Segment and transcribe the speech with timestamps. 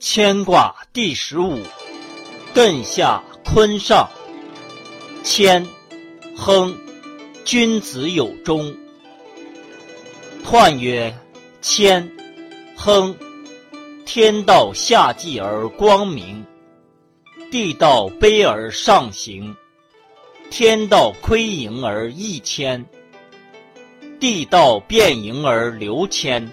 [0.00, 1.58] 牵卦第十五，
[2.54, 4.08] 艮下坤上。
[5.22, 5.68] 谦，
[6.34, 6.74] 亨，
[7.44, 8.74] 君子有终。
[10.42, 11.14] 彖曰：
[11.60, 12.10] 谦，
[12.74, 13.14] 亨，
[14.06, 16.46] 天道下济而光明，
[17.50, 19.54] 地道卑而上行。
[20.48, 22.86] 天道亏盈而益谦，
[24.18, 26.50] 地道变盈而流谦。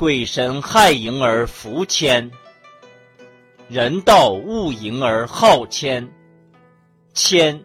[0.00, 2.30] 鬼神害盈而福谦，
[3.68, 6.10] 人道恶盈而好谦。
[7.12, 7.62] 谦，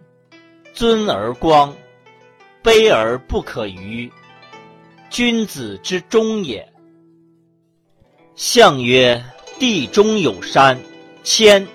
[0.74, 1.74] 尊而光，
[2.62, 4.12] 卑而不可逾，
[5.10, 6.70] 君子之中也。
[8.36, 9.24] 象曰：
[9.58, 10.78] 地中有山，
[11.24, 11.66] 谦。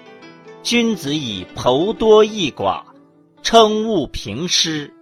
[0.62, 2.82] 君子以剖多益寡，
[3.42, 4.92] 称物平施。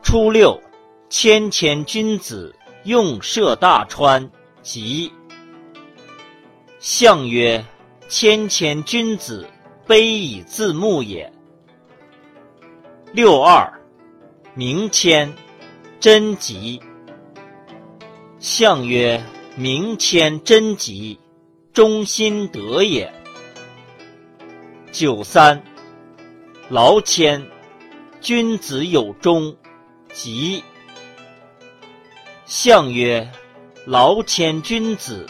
[0.00, 0.62] 初六，
[1.08, 2.54] 谦谦君子。
[2.84, 4.30] 用涉大川，
[4.62, 5.12] 吉。
[6.78, 7.62] 象曰：
[8.08, 9.46] 谦谦君子，
[9.86, 11.30] 卑以自牧也。
[13.12, 13.70] 六二，
[14.54, 15.30] 明谦，
[16.00, 16.80] 贞吉。
[18.38, 19.22] 象曰：
[19.56, 21.18] 明谦贞吉，
[21.74, 23.12] 忠心德也。
[24.90, 25.62] 九三，
[26.70, 27.46] 劳谦，
[28.22, 29.54] 君子有终，
[30.14, 30.64] 吉。
[32.50, 33.30] 象曰：
[33.86, 35.24] 劳谦君子，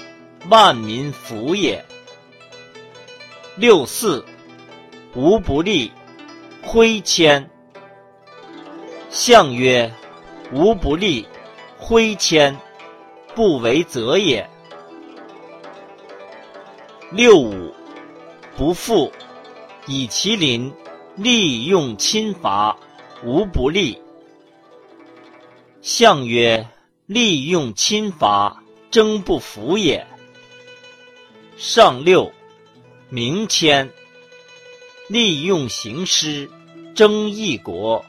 [0.48, 1.84] 万民服也。
[3.56, 4.24] 六四，
[5.14, 5.92] 无不利，
[6.62, 7.50] 挥谦。
[9.10, 9.92] 象曰：
[10.50, 11.26] 无不利，
[11.76, 12.56] 挥谦，
[13.34, 14.48] 不为则也。
[17.10, 17.74] 六五，
[18.56, 19.12] 不复，
[19.86, 20.72] 以其邻，
[21.16, 22.74] 利用侵伐，
[23.22, 24.00] 无不利。
[25.82, 26.66] 象曰。
[27.10, 30.06] 利用侵伐，争不服也。
[31.56, 32.32] 上六，
[33.08, 33.90] 明谦。
[35.08, 36.48] 利用行师，
[36.94, 38.04] 争一国。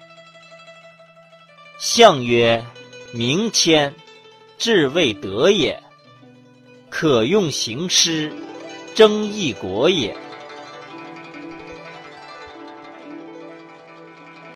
[1.79, 2.63] 象曰：
[3.11, 3.95] 明谦，
[4.59, 5.81] 至未得也。
[6.91, 8.31] 可用行师，
[8.93, 10.15] 争一国也。